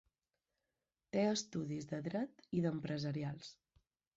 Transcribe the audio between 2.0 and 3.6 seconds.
dret i d'empresarials.